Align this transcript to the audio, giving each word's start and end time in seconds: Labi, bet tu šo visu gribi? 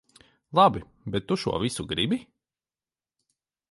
Labi, 0.59 0.81
bet 1.15 1.29
tu 1.33 1.39
šo 1.43 1.55
visu 1.67 1.87
gribi? 1.95 2.21